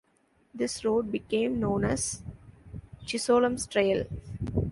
[0.51, 2.23] This road became known as
[3.05, 4.07] Chisholm's Trail.